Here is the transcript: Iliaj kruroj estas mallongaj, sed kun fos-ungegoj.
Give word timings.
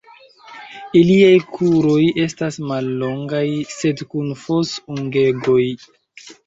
Iliaj 1.01 1.33
kruroj 1.57 1.99
estas 2.25 2.59
mallongaj, 2.73 3.45
sed 3.77 4.05
kun 4.15 4.37
fos-ungegoj. 4.47 5.65